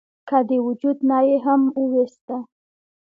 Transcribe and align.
کۀ 0.27 0.37
د 0.49 0.51
وجود 0.67 0.97
نه 1.09 1.17
ئې 1.27 1.37
هم 1.45 1.61
اوويستۀ؟ 1.77 2.37